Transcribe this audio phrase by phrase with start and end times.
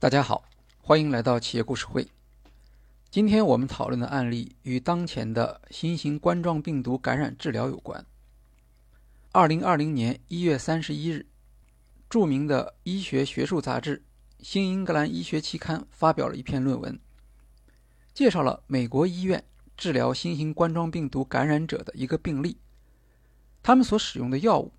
[0.00, 0.44] 大家好，
[0.80, 2.06] 欢迎来到企业故事会。
[3.10, 8.06] 今天我们讨论的案例与当前的新型冠状病毒感染治疗有关。
[9.32, 11.26] 二零二零年一月三十一日，
[12.08, 13.98] 著名的医学学术杂志
[14.38, 16.96] 《新英格兰医学期刊》发表了一篇论文，
[18.14, 19.42] 介绍了美国医院
[19.76, 22.56] 治疗新型冠状病毒感染者的一个病例。
[23.64, 24.72] 他们所使用的药物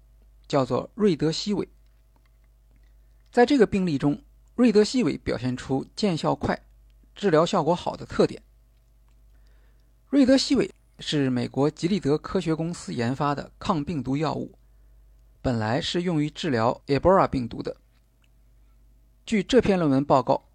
[0.48, 1.68] 叫做瑞德西韦。
[3.30, 4.24] 在这个病例中，
[4.60, 6.62] 瑞德西韦表现出见效快、
[7.16, 8.44] 治疗效果好的特点。
[10.10, 14.54] 瑞德西韦是美国吉利德科学公司研发的抗病毒药物，
[15.42, 17.78] 本来是用于治疗埃博拉病毒的。
[19.26, 20.50] 据这篇论文报告，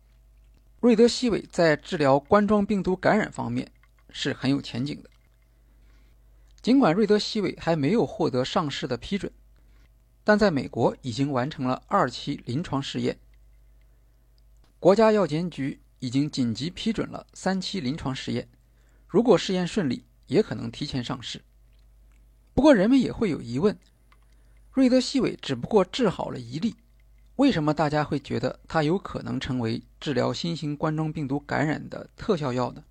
[0.81, 3.73] 瑞德西韦在治疗冠状病毒感染方面
[4.11, 5.09] 是很有前景的。
[6.61, 9.33] 尽管瑞德西韦还没有获得上市的批准，
[10.23, 13.19] 但在美国已经完成了二期临床试验。
[14.85, 18.47] 国家药监局已经紧急批准了三期临床试验，
[19.09, 21.43] 如果试验顺利，也可能提前上市。
[22.53, 23.79] 不过，人们也会有疑问：
[24.73, 26.77] 瑞德西韦只不过治好了一例，
[27.37, 32.85] 为什么大家会觉得它有可能成为治疗新型冠状病毒感染的特效药呢？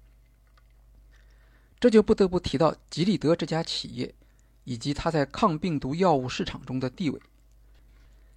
[1.80, 4.16] 这就不得不提到吉利德这家企业
[4.64, 7.22] 以及它在抗病毒药物市场中的地位。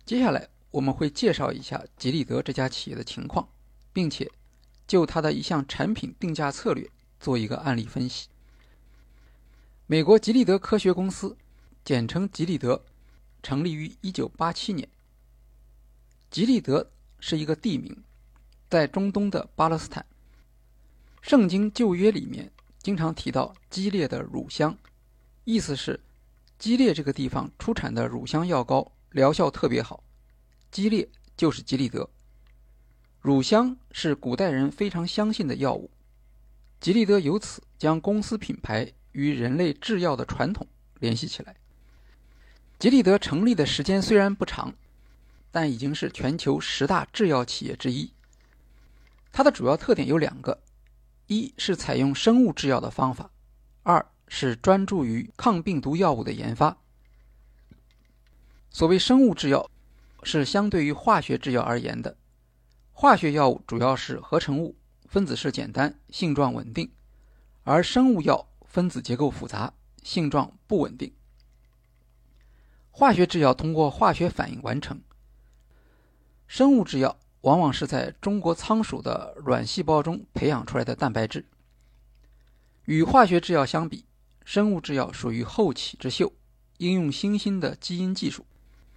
[0.05, 0.47] 接下来。
[0.77, 3.49] 我们会介绍一下吉利德这家企业的情况，
[3.95, 4.31] 并且
[4.87, 6.87] 就它的一项产品定价策略
[7.19, 8.29] 做一个案例分析。
[9.87, 11.35] 美国吉利德科学公司，
[11.83, 12.85] 简称吉利德，
[13.43, 14.87] 成立于1987年。
[16.31, 16.91] 吉利德
[17.21, 18.05] 是一个地名，
[18.69, 20.05] 在中东的巴勒斯坦。
[21.23, 22.53] 圣经旧约里面
[22.83, 24.77] 经常提到基列的乳香，
[25.45, 25.99] 意思是
[26.59, 30.03] 基列这个地方出产的乳香药膏疗效特别好。
[30.77, 32.07] 基列就是吉利德，
[33.23, 35.91] 乳香是古代人非常相信的药物，
[36.81, 40.67] 吉利德由此将公司品牌与人类制药的传统
[41.01, 41.57] 联系起来。
[42.79, 44.75] 吉利德成立的时间虽然不长，
[45.51, 48.13] 但已经是全球十大制药企业之一。
[49.33, 50.61] 它的主要特点有两个：
[51.27, 53.31] 一是采用生物制药的方法，
[53.83, 56.77] 二是专注于抗病毒药物的研发。
[58.69, 59.71] 所谓生物制药。
[60.27, 62.17] 是相对于化学制药而言的，
[62.93, 64.75] 化学药物主要是合成物，
[65.07, 66.89] 分子式简单，性状稳定；
[67.63, 69.73] 而生物药分子结构复杂，
[70.03, 71.13] 性状不稳定。
[72.91, 75.01] 化学制药通过化学反应完成，
[76.49, 81.47] 生物制药往往是在中国仓鼠的卵细胞中培养出来的蛋白质。
[82.87, 84.05] 与化学制药相比，
[84.45, 86.33] 生物制药属于后起之秀，
[86.79, 88.45] 应用新兴的基因技术。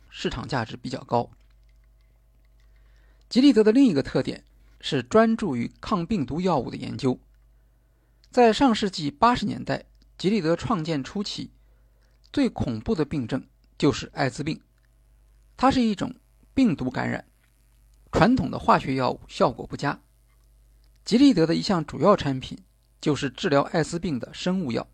[0.09, 1.29] 市场价值比较高。
[3.29, 4.43] 吉利德的另一个特点
[4.81, 7.19] 是专注于抗病毒药物的研究。
[8.31, 9.85] 在上世纪八十年代，
[10.17, 11.51] 吉利德创建初期，
[12.33, 13.47] 最恐怖的病症
[13.77, 14.61] 就是艾滋病，
[15.55, 16.15] 它是一种
[16.53, 17.25] 病毒感染，
[18.11, 19.99] 传统的化学药物效果不佳。
[21.05, 22.57] 吉利德的一项主要产品
[23.01, 24.87] 就是治疗艾滋病的生物药。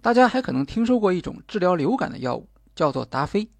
[0.00, 2.48] 大家还可能听说过一种治疗流感的药物。
[2.78, 3.50] 叫做达菲。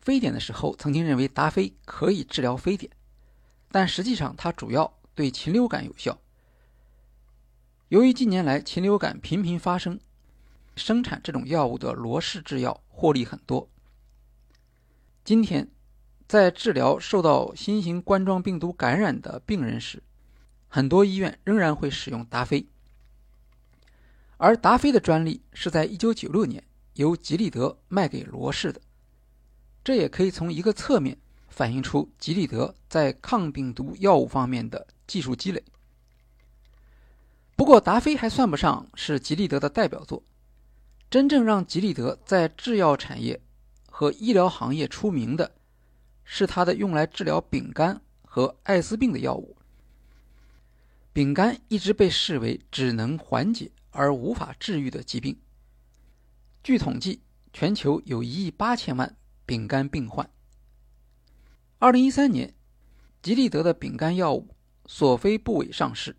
[0.00, 2.90] 非典的时候，曾经认为达菲可以治疗非典，
[3.70, 6.18] 但实际上它主要对禽流感有效。
[7.90, 10.00] 由于近年来禽流感频频发生，
[10.74, 13.68] 生产这种药物的罗氏制药获利很多。
[15.22, 15.70] 今天，
[16.26, 20.02] 在治疗受到新型冠状病毒感染的病人时，
[20.66, 22.66] 很多医院仍然会使用达菲。
[24.36, 26.64] 而达菲的专利是在1996年。
[26.94, 28.80] 由吉利德卖给罗氏的，
[29.82, 31.18] 这也可以从一个侧面
[31.48, 35.62] 反映出吉利德在抗病毒药物方面的技术积累。
[37.56, 40.22] 不过，达菲还算不上是吉利德的代表作，
[41.08, 43.40] 真正让吉利德在制药产业
[43.88, 45.54] 和医疗行业出名的，
[46.24, 49.56] 是它的用来治疗丙肝和艾滋病的药物。
[51.12, 55.36] 丙肝一直被视为只能缓解而无法治愈的疾病。
[56.64, 57.20] 据统计，
[57.52, 60.30] 全球有一亿八千万丙肝病患。
[61.78, 62.54] 二零一三年，
[63.20, 64.48] 吉利德的丙肝药物
[64.86, 66.16] 索菲布韦上市。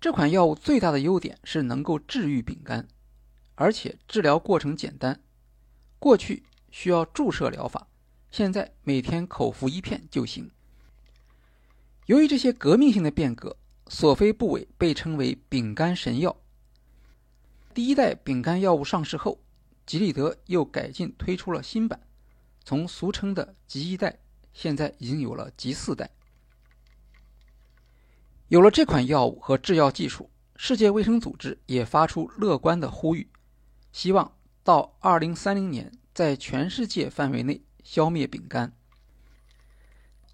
[0.00, 2.88] 这款药物最大的优点是能够治愈丙肝，
[3.54, 5.20] 而且治疗过程简单。
[5.98, 7.86] 过去需要注射疗法，
[8.30, 10.50] 现在每天口服一片就行。
[12.06, 13.54] 由于这些革命性的变革，
[13.88, 16.34] 索菲布韦被称为“丙肝神药”。
[17.74, 19.40] 第一代丙肝药物上市后，
[19.86, 21.98] 吉利德又改进推出了新版，
[22.64, 24.18] 从俗称的吉一代
[24.52, 26.10] 现在已经有了吉四代。
[28.48, 33.30] 有了这款药物和制药技术，世界卫生组织也发出乐观的呼吁，
[33.90, 38.76] 希望到2030年在全世界范围内消灭丙肝。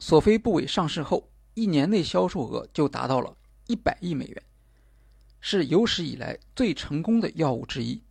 [0.00, 3.37] 索菲布韦上市后，一年内销售额就达到了
[3.69, 4.43] 一百亿美元，
[5.40, 8.02] 是有史以来最成功的药物之一。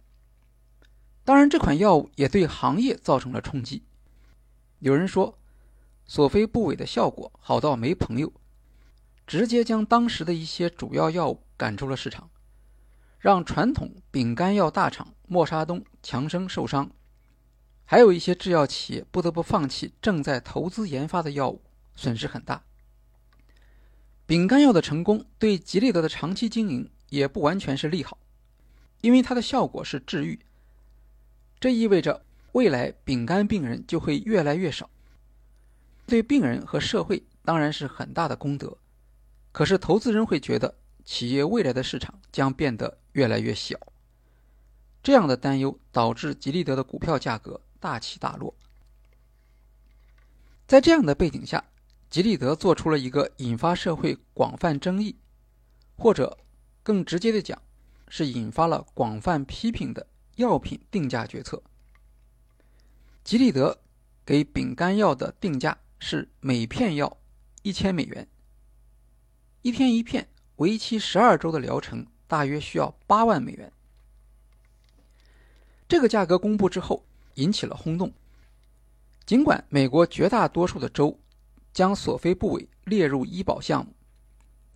[1.23, 3.83] 当然，这款药物也对行业造成了冲击。
[4.79, 5.37] 有人说，
[6.05, 8.31] 索菲布韦的效果好到没朋友。
[9.25, 12.29] 直接将当时的一些主要药物赶出了市场，
[13.19, 16.89] 让传统丙肝药大厂默沙东、强生受伤，
[17.83, 21.61] 还有一些制药企业不得不放弃正在投资研发的药物，
[21.93, 22.63] 损失很大。
[24.25, 28.17] 丙肝药的成功对吉利德的长期经营也不完全是利好，
[29.01, 30.39] 因为它的效果是治愈，
[31.59, 34.89] 这意味着未来丙肝病人就会越来越少，
[36.05, 38.77] 对病人和社会当然是很大的功德。
[39.51, 43.75] 可是，投资人会觉得企业未来的市场将变得越来越小，
[45.01, 48.53] 这样的担忧导致吉利德的股票价格大起大落。
[50.67, 51.63] 在这样的背景下，
[52.09, 55.15] 吉利德做出了一个引发社会广泛争议，
[55.97, 56.37] 或者
[56.87, 57.61] 更直接的讲，
[58.07, 60.07] 是引发了广泛批评的
[60.37, 61.61] 药品定价决策。
[63.25, 63.77] 吉利德
[64.25, 67.17] 给丙肝药的定价是每片药
[67.61, 68.25] 一千美元。
[69.63, 73.69] 一天一片，为期十二周的疗程大约需要八万美元。
[75.89, 78.13] 这个价格公布之后，引起了轰动。
[79.25, 81.19] 尽管美国绝大多数的州
[81.73, 83.93] 将索菲布韦列入医保项目，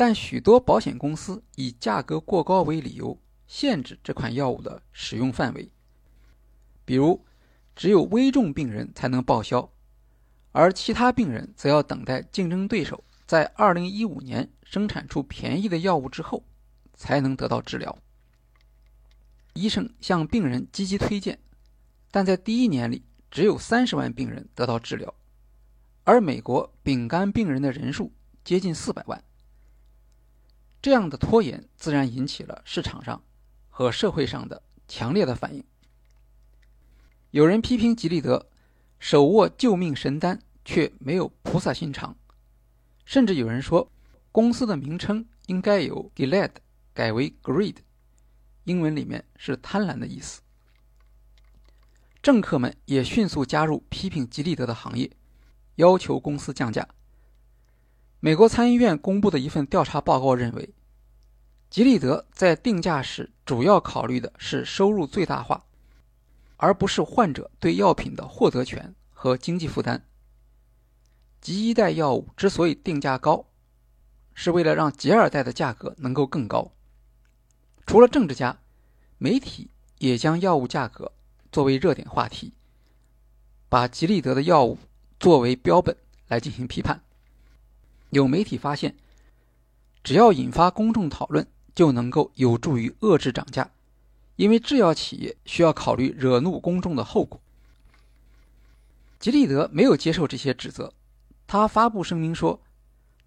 [0.03, 3.15] 但许多保险公司以价格过高为理由，
[3.45, 5.69] 限制这款药物的使用范围。
[6.83, 7.23] 比如，
[7.75, 9.71] 只有危重病人才能报销，
[10.53, 13.03] 而其他病人则要等待竞争对手。
[13.27, 16.43] 在二零一五年生产出便宜的药物之后，
[16.95, 17.95] 才能得到治疗。
[19.53, 21.37] 医生向病人积极推荐，
[22.09, 25.13] 但在第一年里只有三十万病人得到治疗，
[26.05, 28.11] 而美国丙肝病人的人数
[28.43, 29.23] 接近四百万。
[30.81, 33.21] 这样的拖延自然引起了市场上
[33.69, 35.63] 和社会上的强烈的反应。
[37.29, 38.49] 有人批评吉利德
[38.99, 42.15] 手握救命神丹，却没有菩萨心肠。
[43.05, 43.91] 甚至有人说，
[44.31, 46.51] 公司的名称应该由 Gilead
[46.93, 47.77] 改为 Greed，
[48.63, 50.41] 英文里面是贪婪的意思。
[52.21, 55.11] 政客们也迅速加入批评吉利德的行业，
[55.75, 56.87] 要求公司降价。
[58.23, 60.69] 美国参议院公布的一份调查报告认为，
[61.71, 65.65] 吉利德在定价时主要考虑的是收入最大化，
[66.57, 70.05] 而不是患者对药品的获得权和经济负担。
[71.41, 73.43] 吉一代药物之所以定价高，
[74.35, 76.71] 是为了让吉二代的价格能够更高。
[77.87, 78.59] 除了政治家，
[79.17, 81.11] 媒体也将药物价格
[81.51, 82.53] 作为热点话题，
[83.67, 84.77] 把吉利德的药物
[85.19, 85.97] 作为标本
[86.27, 87.03] 来进行批判。
[88.11, 88.95] 有媒体发现，
[90.03, 93.71] 只要引发公众讨论，就能够有助于遏制涨价，
[94.35, 97.41] 因为制药企业需要考虑惹怒公众的后果。
[99.19, 100.93] 吉利德没有接受这些指责。
[101.47, 102.61] 他发布声明说，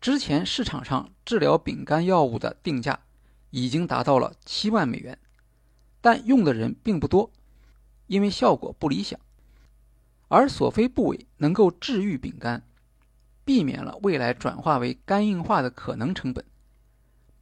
[0.01, 3.01] 之前市场上治疗丙肝药物的定价
[3.51, 5.19] 已经达到了七万美元，
[6.01, 7.31] 但用的人并不多，
[8.07, 9.19] 因为效果不理想。
[10.29, 12.67] 而索菲布韦能够治愈丙肝，
[13.45, 16.45] 避免了未来转化为肝硬化的可能成本。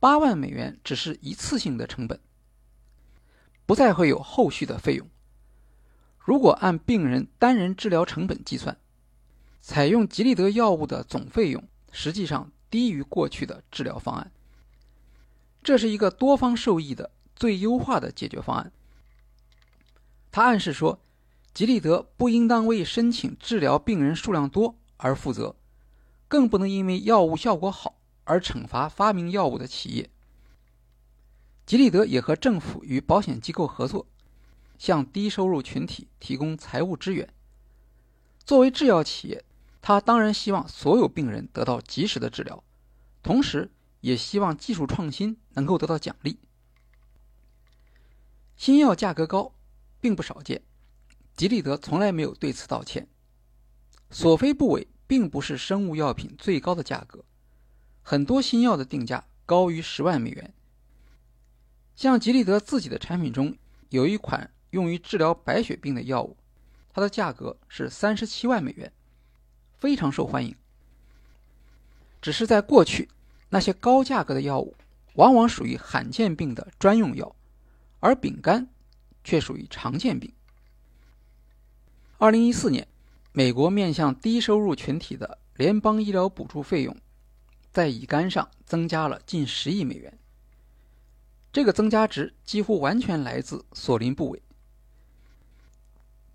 [0.01, 2.19] 八万美元只是一次性的成本，
[3.67, 5.09] 不再会有后续的费用。
[6.19, 8.77] 如果按病人单人治疗成本计算，
[9.61, 14.33] 采用吉利德药物的总费用实际上低于过去的治疗方案，
[15.63, 18.73] 这是一个多方受益的最优化的解决方案。
[20.33, 20.99] 他暗示说，
[21.55, 25.55] 吉利德不应当为申请治疗病人数量多而负责，
[26.33, 30.09] 更不能因为药物效果好而惩罚发明药物的企业。
[31.67, 34.07] 吉利德也和政府与保险机构合作，
[34.79, 37.29] 向低收入群体提供财务支援。
[38.47, 39.45] 作为制药企业。
[39.83, 42.63] 他当然希望所有病人得到及时的治疗，
[43.21, 43.71] 同时
[44.01, 46.39] 也希望技术创新能够得到奖励。
[48.57, 49.53] 新药价格高
[50.01, 50.63] 并不少见，
[51.37, 53.09] 吉利德从来没有对此道歉。
[54.09, 57.23] 索菲布韦并不是生物药品最高的价格，
[58.01, 60.55] 很多新药的定价高于十万美元。
[61.95, 63.55] 像吉利德自己的产品中
[63.91, 66.35] 有一款用于治疗白血病的药物，
[66.95, 68.91] 它的价格是三十七万美元。
[69.79, 70.57] 非常受欢迎。
[72.23, 73.11] 只是在过去，
[73.51, 74.75] 那些高价格的药物
[75.17, 77.37] 往往属于罕见病的专用药，
[78.01, 78.67] 而丙肝
[79.23, 80.33] 却属于常见病。
[82.17, 82.89] 二零一四年，
[83.35, 86.95] 美国面向低收入群体的联邦医疗补助费用，
[87.71, 90.19] 在乙肝上增加了近十亿美元。
[91.51, 94.43] 这个增加值几乎完全来自索林部韦。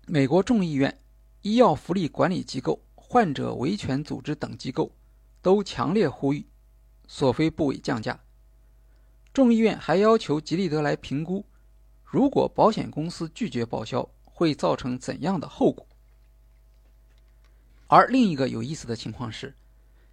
[0.06, 1.00] 美国众议院、
[1.42, 4.90] 医药福利管理机构、患者维权组织等机构
[5.40, 6.44] 都强烈呼吁
[7.06, 8.18] 索菲布韦降价。
[9.32, 11.46] 众议院还要求吉利德来评估，
[12.02, 15.86] 如果保险公司拒绝报销，会造成怎样的后果。
[17.88, 19.54] 而另一个有意思的情况是，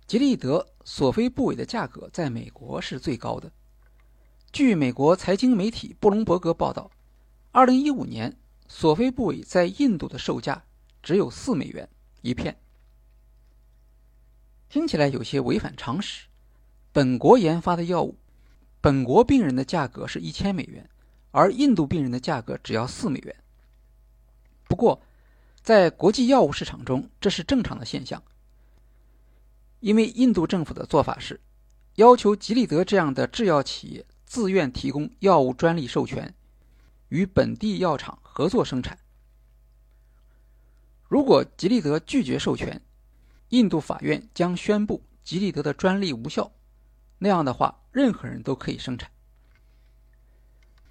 [0.07, 3.51] 吉利德索菲布韦的价格在美国是最高的。
[4.51, 6.89] 据美国财经媒体布隆伯格报道，
[7.51, 8.35] 二零一五年。
[8.67, 10.63] 索菲布韦在印度的售价
[11.03, 11.87] 只有四美元
[12.23, 12.57] 一片，
[14.69, 16.25] 听起来有些违反常识。
[16.91, 18.17] 本国研发的药物，
[18.81, 20.89] 本国病人的价格是一千美元，
[21.29, 23.35] 而印度病人的价格只要四美元。
[24.67, 24.99] 不过，
[25.65, 28.21] 在国际药物市场中，这是正常的现象，
[29.79, 31.41] 因为印度政府的做法是
[31.95, 36.31] 要求吉利德这样的制药企业自愿提供药物专利授权。
[37.09, 38.95] 与本地药厂合作生产。
[41.07, 42.79] 如果吉利德拒绝授权，
[43.49, 46.51] 印度法院将宣布吉利德的专利无效。
[47.17, 49.09] 那样的话，任何人都可以生产。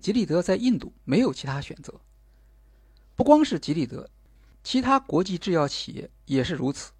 [0.00, 2.00] 吉利德在印度没有其他选择。
[3.14, 4.11] 不光是吉利德，
[4.64, 6.90] 其他国际制药企业也是如此。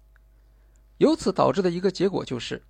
[0.99, 2.63] 由此导致的一个结果就是，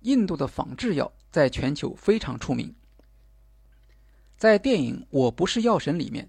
[0.00, 2.74] 印度的仿制药在全球非常出名。
[4.38, 6.28] 在电影《我不是药神》里面，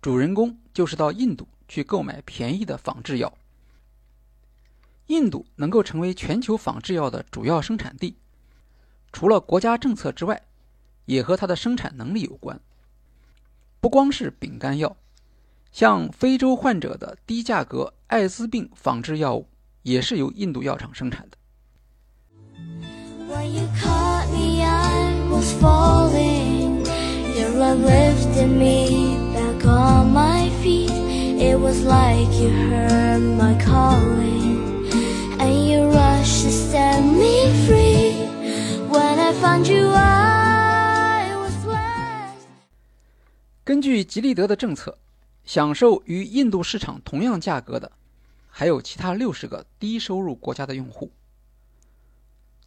[0.00, 3.32] 主人公就是到印度去购买便宜的仿制药。
[5.08, 8.16] 印度能够成为全球仿制药的主要生产地，
[9.12, 10.42] 除了国家政策之外，
[11.04, 12.58] 也和它的生产能力有关。
[13.80, 14.96] 不光是丙肝药，
[15.72, 19.48] 像非洲患者的低价格艾滋病仿制药物，
[19.82, 21.38] 也是由印度药厂生产的。
[43.64, 44.98] 根据吉利德的政策，
[45.44, 47.92] 享受与印度市场同样价格的，
[48.48, 51.10] 还有其他六十个低收入国家的用户。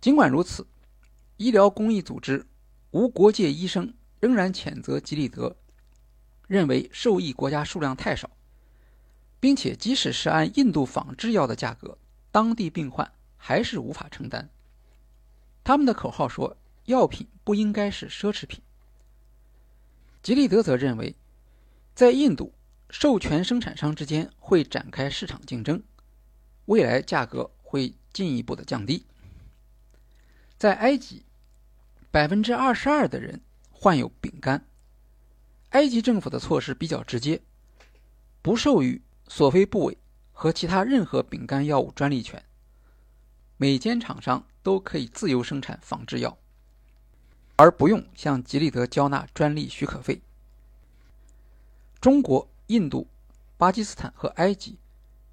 [0.02, 0.66] 尽管如此，
[1.38, 2.46] 医疗公益组织
[2.92, 3.94] 无国界医生。
[4.22, 5.56] 仍然谴责吉利德，
[6.48, 8.32] 认为受益国家数量太少，
[9.40, 11.96] 并且即使是按印度仿制药的价格，
[12.32, 14.50] 当地病患还是无法承担。
[15.64, 18.62] 他们的口号说：“药品不应该是奢侈品。”
[20.24, 21.16] 吉利德则认为，
[21.94, 22.52] 在印度，
[22.90, 25.84] 授权生产商之间会展开市场竞争，
[26.66, 29.06] 未来价格会进一步的降低。
[30.58, 31.26] 在埃及，
[32.12, 33.42] 百分之二十二的人。
[33.78, 34.66] 患有丙肝，
[35.72, 37.40] 埃及政府的措施比较直接，
[38.42, 39.96] 不授予索菲布韦
[40.32, 42.44] 和其他任何丙肝药物专利权，
[43.58, 46.36] 每间厂商都可以自由生产仿制药，
[47.58, 50.20] 而不用向吉利德交纳专利许可费。
[52.02, 53.08] 中国、印度、
[53.58, 54.78] 巴基斯坦和埃及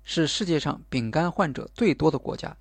[0.02, 2.56] 是世界上丙肝患者最多的国家。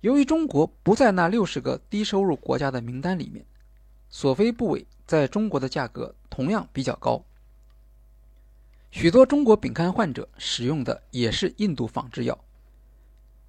[0.00, 3.44] 由于中国不在那六十个低收入国家的名单里面。
[4.10, 7.22] 索菲布韦在中国的价格同样比较高，
[8.90, 12.34] 许多中国丙肝患者使用的也是印度仿制药。《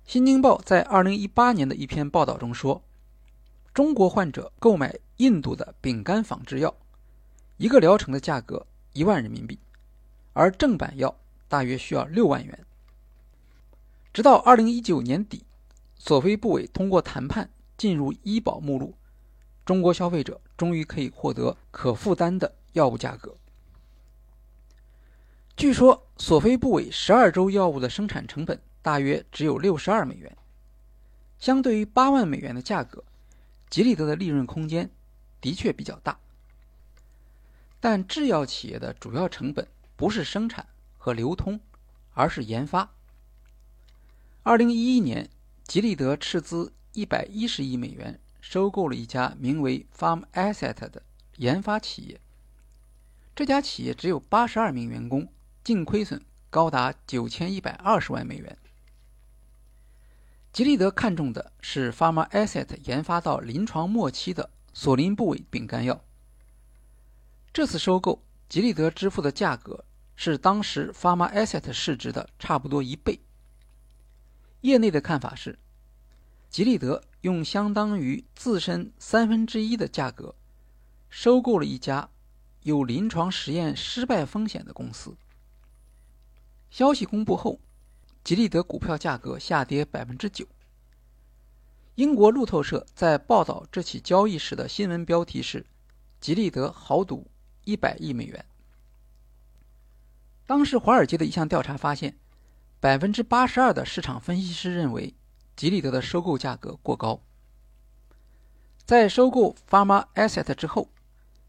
[0.05, 2.83] 新京报》在2018年的一篇报道中说，
[3.73, 6.75] 中国患者购买印度的丙肝仿制药，
[7.55, 9.57] 一个疗程的价格一万人民币，
[10.33, 12.65] 而正版药大约需要六万元。
[14.13, 15.45] 直到2019年底，
[15.97, 18.95] 索菲布韦通过谈判进入医保目录。
[19.65, 23.35] 中国消费者终于可以获得可负担的药物价格。
[25.55, 30.35] 据说，索菲布韦十二周药物的生产成本大约只有六十二美元，
[31.37, 33.03] 相对于八万美元的价格，
[33.69, 34.89] 吉利德的利润空间
[35.39, 36.17] 的确比较大。
[37.79, 39.67] 但制药企业的主要成本
[39.99, 40.65] 不是生产
[40.97, 41.59] 和流通，
[42.13, 42.89] 而是研发。
[44.43, 45.29] 二零一一年，
[45.65, 48.17] 吉利德斥资一百一十亿美元。
[48.39, 51.03] 收购了一家名为 Farm Asset 的
[51.35, 52.21] 研发企业。
[53.35, 55.27] 这家企业只有八十二名员工，
[55.65, 58.57] 净亏损高达九千一百二十万美元。
[60.53, 66.01] 吉利德看中的是 Farm Asset 研发到临床末期的索林布韦丙肝药。
[67.51, 69.83] 这次收购，吉利德支付的价格
[70.21, 73.21] 是当时 Pharma Asset 市值的差不多一倍。
[74.59, 75.57] 业内的看法是，
[76.49, 80.35] 吉利德用相当于自身三分之一的价格
[81.09, 82.09] 收购了一家
[82.63, 85.15] 有临床实验失败风险的公司。
[86.69, 87.57] 消息公布后。
[88.21, 90.45] 吉利德股票价格下跌百分之九。
[91.95, 95.65] 英国路透社在报道这起交易时的新闻标题是
[96.19, 97.25] ：“吉利德豪赌
[97.63, 98.45] 一百亿美元。”
[100.49, 102.17] 当时华尔街的一项调查发现，
[102.79, 105.13] 百分之八十二的市场分析师认为
[105.55, 107.21] 吉利德的收购价格过高。
[108.83, 110.89] 在收购 Pharma Asset 之后，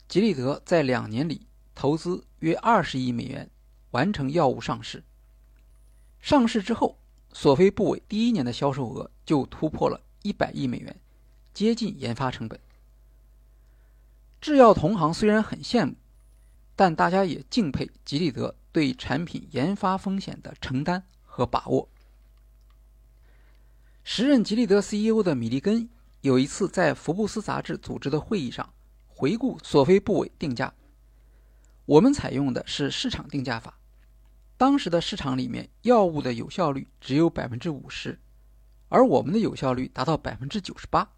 [0.07, 3.49] 吉利德在两年里投资约二十亿美元，
[3.93, 5.03] 完成药物上市。
[6.21, 6.99] 上市之后，
[7.33, 10.95] 索菲布韦第一年的销售额就突破了一百亿美元，
[11.55, 12.61] 接近研发成本。
[14.43, 15.95] 制药同行虽然很羡慕，
[16.81, 21.87] 但大家也敬佩吉利德对产品研发风险的承担和把握。
[24.03, 25.91] 时任吉利德 CEO 的米利根
[26.23, 28.73] 有一次在福布斯杂志组织的会议上
[29.07, 30.73] 回顾索菲布韦定价
[31.85, 33.79] ：“我们采用的是市场定价法。”
[34.57, 38.19] 当时的市场里面，药物的有效率只有百分之五十，
[38.89, 41.13] 而我们的有效率达到百分之九十八。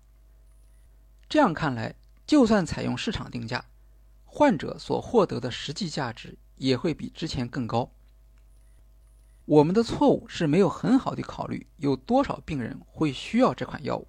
[1.28, 1.94] 这样看来，
[2.26, 3.64] 就算采用市场定价，
[4.34, 7.92] 患者所获得的实际价值也会比之前更高。
[9.44, 14.08] 我们的错误是没有很好的考虑有多少病人会需要这款药物。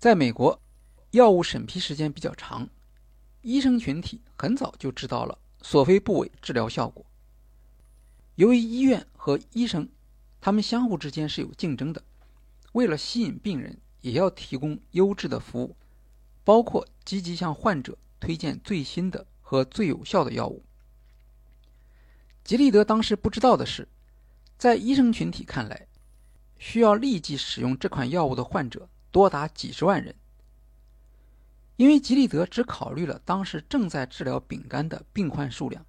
[0.00, 0.60] 在美国，
[1.12, 2.68] 药物审批时间比较长，
[3.42, 7.06] 医生群体很早就知道了索菲布韦治疗效果。
[8.34, 9.88] 由于医院和医生，
[10.40, 12.02] 他们相互之间是有竞争的，
[12.72, 15.76] 为了吸引病人，也要提供优质的服务，
[16.42, 20.64] 包括积极向患者推荐最新的和最有效的药物。
[22.44, 23.88] 吉利德当时不知道的是，
[24.56, 25.86] 在医生群体看来，
[26.58, 30.14] 需要立即使用这款药物的患者多达几十万人，
[31.76, 35.84] 因为吉利德只考虑了当时正在治疗丙肝的病患数量。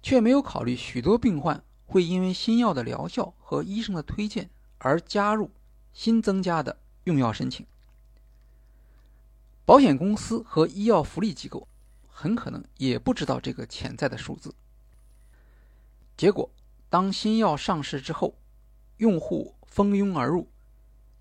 [0.00, 5.50] 却没有考虑许多病患会因为新药的疗效和医生的推荐而加入
[5.92, 7.66] 新增加的用药申请。
[9.68, 11.68] 保险公司和医药福利机构
[12.08, 14.54] 很可能也不知道这个潜在的数字。
[16.16, 16.50] 结果，
[16.88, 18.34] 当新药上市之后，
[18.96, 20.48] 用户蜂拥而入，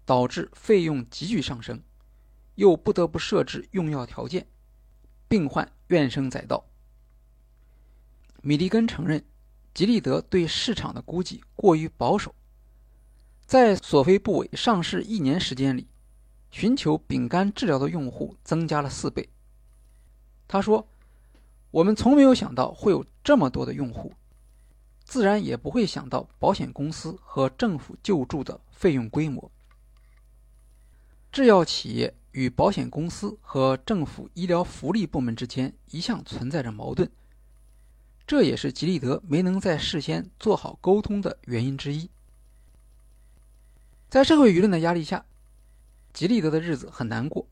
[0.06, 1.84] 导致费用急剧上升，
[2.56, 4.48] 又不得不设置用药条件，
[5.28, 6.66] 病患怨声载道。
[8.42, 9.22] 米利根承认，
[9.74, 12.34] 吉利德对市场的估计过于保守。
[13.46, 15.90] 在索菲布韦上市一年时间里，
[16.52, 19.30] 寻求丙肝治疗的用户增加了四倍。
[20.48, 20.88] 他说
[21.72, 24.14] ：“我们从没有想到会有这么多的用户，
[25.04, 29.52] 自然也不会想到保险公司和政府救助的费用规模。
[31.32, 37.10] 制药企业与保险公司和政府医疗福利部门之间一向存在着矛盾。”
[38.26, 42.10] 这也是吉利德没能在事先做好沟通的原因之一。
[44.10, 45.26] 在社会舆论的压力下，
[46.18, 47.48] 吉利德的日子很难过。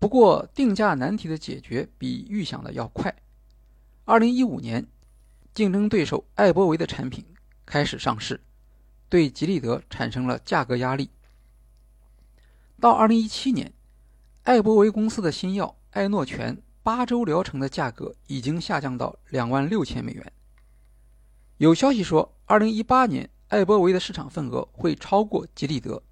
[0.00, 3.14] 不过，定价难题的解决比预想的要快。
[4.04, 4.84] 二零一五年，
[5.54, 7.24] 竞争对手艾伯维的产品
[7.64, 8.40] 开始上市，
[9.08, 11.08] 对吉利德产生了价格压力。
[12.80, 13.72] 到二零一七年，
[14.42, 16.60] 艾伯维公司的新药艾诺全。
[16.82, 20.32] 八周疗程的价格已经下降到两万六千美元。
[21.58, 26.02] 有消息说，二零一八年艾伯维的市场份额会超过吉利德。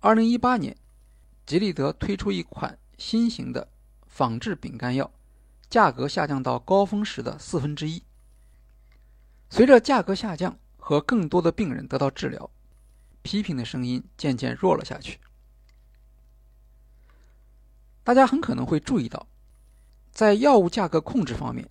[0.00, 0.76] 二零一八年，
[1.44, 3.68] 吉利德推出一款新型的
[4.06, 5.10] 仿制丙肝药，
[5.68, 8.00] 价格下降到高峰时的四分之一。
[9.50, 12.48] 随着价格下降和更多的病人得到治疗，
[13.22, 15.18] 批评的声音渐渐弱了下去。
[18.04, 19.26] 大家很可能会注意到，
[20.12, 21.68] 在药物价格控制方面，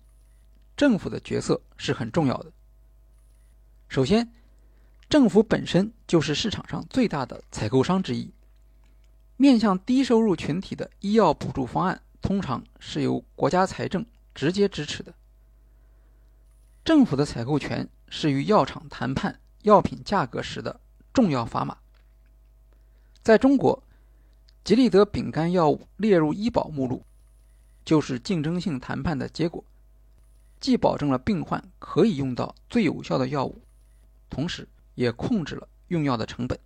[0.76, 2.52] 政府的角色是很重要的。
[3.88, 4.30] 首先，
[5.08, 8.32] 政府本身就是市场上最大的采购商之一。
[9.36, 15.14] 面向低收入群体的医药补助方案，通常是由国家财政直接支持的。
[16.84, 20.80] 政府的采购权是与药厂谈判药品价格时的
[21.12, 21.78] 重要砝码。
[23.22, 23.82] 在中国。
[24.64, 27.02] 吉利德丙肝药物列入医保目录，
[27.86, 29.64] 就是竞争性谈判的结果，
[30.60, 33.62] 既保证了病患可以用到最有效的药物，
[34.28, 36.58] 同时也控制了用药的成本。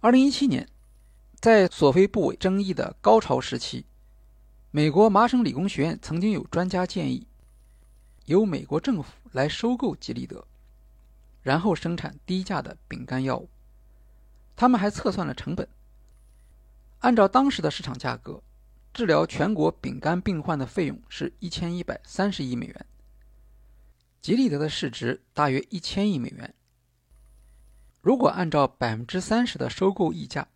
[0.00, 0.68] 二零一七年，
[1.36, 3.86] 在索菲布韦争议的高潮时期，
[4.70, 7.26] 美国麻省理工学院曾经有专家建议，
[8.26, 10.46] 由美国政府来收购吉利德，
[11.40, 13.48] 然后生产低价的丙肝药物。
[14.54, 15.66] 他们还测算了成本，
[16.98, 18.42] 按照当时的市场价格，
[18.92, 22.86] 治疗全国丙肝病患的费用是一千一百三十亿美元。
[24.20, 26.54] 吉利德的市值大约一千亿美元。
[28.02, 30.46] 如果按照百分之三十的收购溢价，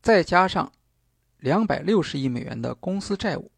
[0.00, 0.72] 再加上
[1.38, 3.50] 两百六十亿美元的公司债务，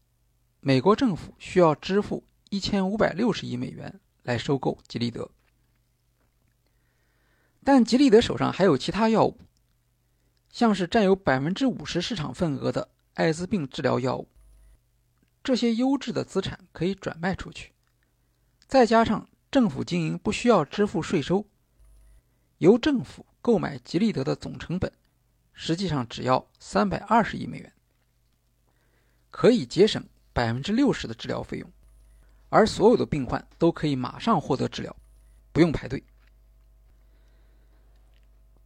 [0.59, 5.29] 美国政府需要支付一千五百六十亿美元来收购吉利德。
[7.63, 9.39] 但吉利德手上还有其他药物，
[10.49, 14.27] 像是占有百分之五十市场份额的艾滋病治疗药物，
[15.43, 17.71] 这些优质的资产可以转卖出去，
[18.67, 19.29] 再加上。
[19.53, 21.45] 政府经营不需要支付税收，
[22.57, 24.91] 由政府购买吉利德的总成本，
[25.53, 27.71] 实际上只要三百二十亿美元，
[29.29, 31.71] 可以节省百分之六十的治疗费用，
[32.49, 34.95] 而所有的病患都可以马上获得治疗，
[35.51, 36.03] 不用排队。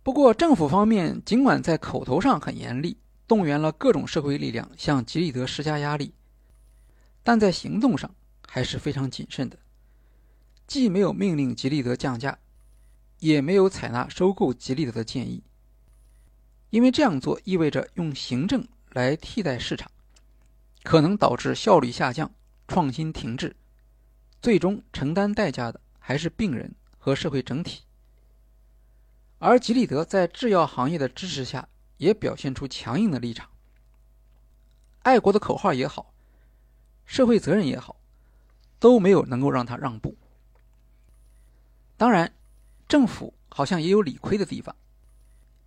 [0.04, 2.96] 不过，政府方面尽管在口头上很严厉，
[3.28, 6.14] 动员了各种社会力量向吉利德施加压力，
[7.24, 8.10] 但在行动上
[8.48, 9.60] 还是非常谨慎的。
[10.68, 12.38] 既没有命令吉利德降价，
[13.20, 15.42] 也没有采纳收购吉利德的建议，
[16.70, 19.90] 因为这样做意味着用行政来替代市场，
[20.84, 22.30] 可能导致效率下降、
[22.68, 23.56] 创新停滞，
[24.42, 27.84] 最终承担代价的还是病人和社会整体。
[29.40, 33.50] 而吉利德在制药行业的支持下，也表现出强硬的立场。
[35.04, 36.14] 爱国的口号也好，
[37.06, 37.96] 社会责任也好，
[38.80, 40.18] 都没有能够让他让步。
[41.98, 42.32] 当然，
[42.88, 44.76] 政府好像也有理亏的地方。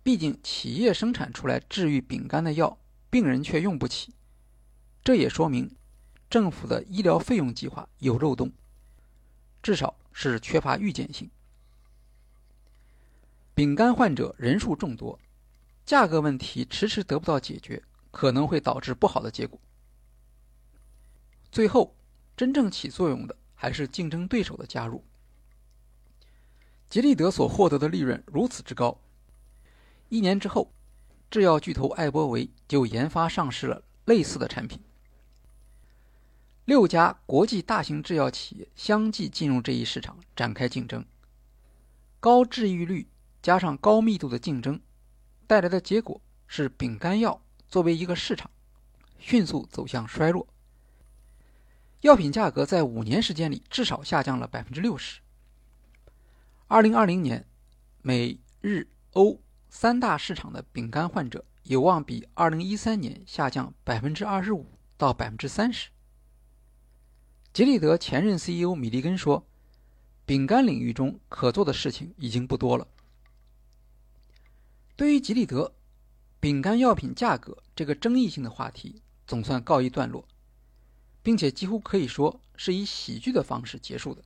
[0.01, 2.77] 毕竟，企业生产出来治愈丙肝的药，
[3.09, 4.13] 病人却用不起，
[5.03, 5.75] 这也说明
[6.29, 8.51] 政府的医疗费用计划有漏洞，
[9.61, 11.29] 至少是缺乏预见性。
[13.53, 15.19] 丙肝患者人数众多，
[15.85, 19.59] 价格问题迟迟得不到解决，可能会导致不好的结果。
[21.51, 21.93] 最后，
[22.37, 25.03] 真正起作用的还是竞争对手的加入。
[26.91, 28.99] 吉利德所获得的利润如此之高，
[30.09, 30.73] 一年之后，
[31.29, 34.77] 制药巨头艾波维就研发上市了类似的产品。
[36.65, 41.05] 六家国际大型制药企业相继进入这一市场展开竞争，
[42.19, 43.07] 高治愈率
[43.41, 44.77] 加上高密度的竞争，
[45.47, 48.51] 带来的结果是丙肝药作为一个市场，
[49.17, 50.45] 迅速走向衰落。
[52.01, 55.21] 药品价格在五年时间里至少下降了百分之六十。
[56.71, 57.45] 二零二零年，
[58.01, 65.89] 美日欧三大市场的丙肝患者有望比二零一三年下降百分之二十五到百分之三十。
[67.51, 69.45] 吉利德前任 CEO 米利根说
[70.25, 72.87] ：“丙肝领域中可做的事情已经不多了。”
[74.95, 75.73] 对于吉利德，
[76.39, 80.25] 丙肝药品价格这个争议性的话题总算告一段落，
[81.21, 84.23] 并且几乎可以说是以喜剧的方式结束的。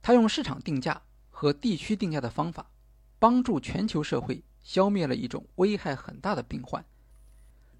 [0.00, 1.02] 他用市场定价。
[1.36, 2.70] 和地区定价的方法，
[3.18, 6.86] 帮助全球社会消灭了一种危害很大的病患，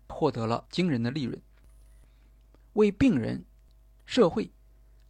[0.08, 1.40] 获得了惊人的利润，
[2.72, 3.44] 为病人、
[4.04, 4.50] 社会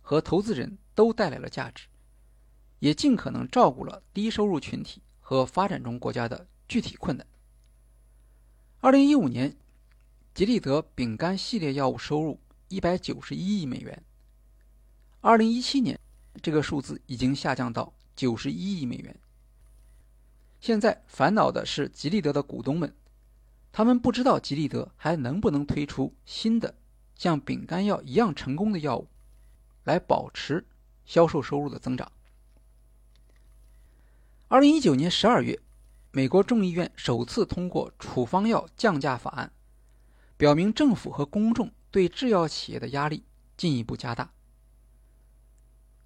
[0.02, 1.86] 和投资人都带来了价值，
[2.80, 7.26] 也尽可能照顾了低收入群体和发展中国家的具体困难。
[8.80, 9.56] 二零一五年，
[10.34, 14.04] 吉利德丙肝系列药物收入一百九十一亿美元，
[15.22, 15.98] 二零一七年，
[16.42, 17.90] 这个数字已经下降到。
[18.14, 19.16] 九十一亿美元。
[20.60, 22.94] 现在烦恼的是吉利德的股东们，
[23.70, 26.74] 他们不知道吉利德还能不能推出新的
[27.14, 29.08] 像丙肝药一样成功的药物，
[29.84, 30.64] 来保持
[31.04, 32.10] 销售收入的增长。
[34.48, 35.60] 二零一九年十二月，
[36.12, 39.52] 美国众议院首次通过处方药降价法案，
[40.36, 43.24] 表明政府和公众对制药企业的压力
[43.56, 44.32] 进一步加大。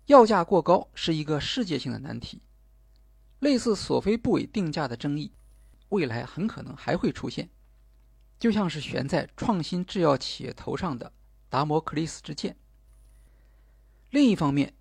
[0.09, 2.41] 药价过高是一个世界性的难题，
[3.41, 5.31] 类似索菲布韦定价的争议，
[5.91, 7.51] 未来很可能还会出现，
[8.39, 11.13] 就像是悬在创新制药企业头上的
[11.51, 12.57] 达摩克利斯之剑。
[14.09, 14.73] 另一方面，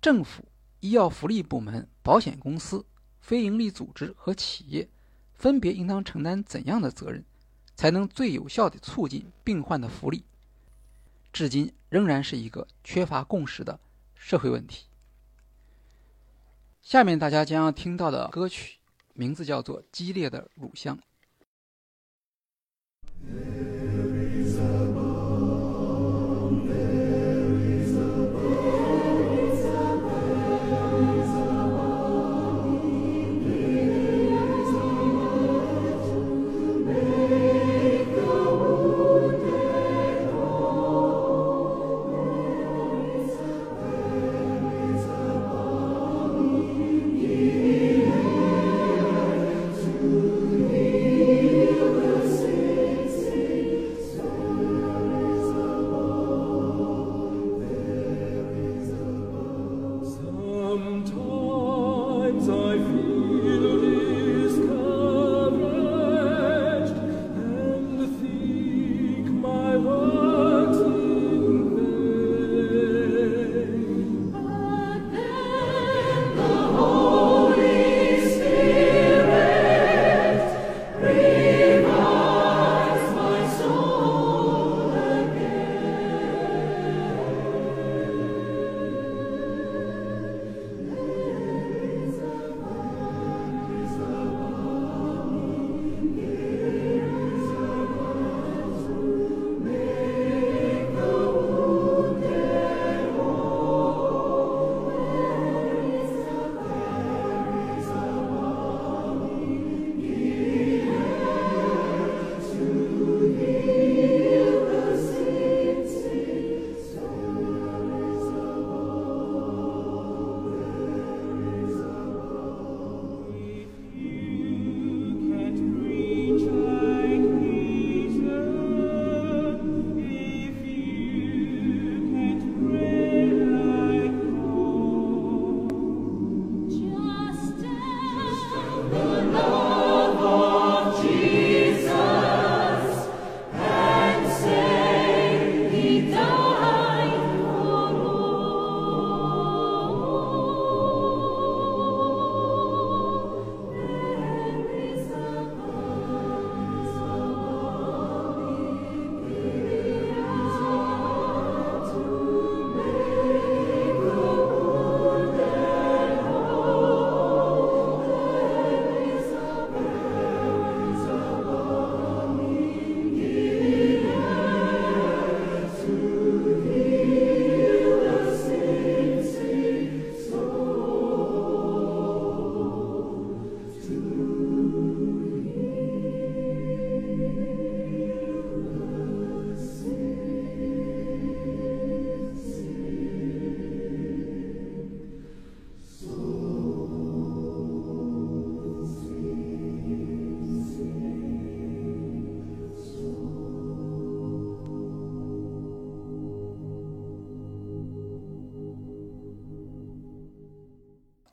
[0.00, 0.44] 政府、
[0.78, 2.86] 医药福利部门、保险公司、
[3.20, 4.88] 非营利组织和企业，
[5.34, 7.24] 分别应当承担怎样的责任，
[7.74, 10.24] 才能最有效地促进病患的福利？
[11.32, 13.80] 至今仍然是一个缺乏共识的。
[14.18, 14.86] 社会问题。
[16.82, 18.78] 下面大家将要听到的歌曲
[19.14, 20.98] 名字叫做《激烈的乳香》。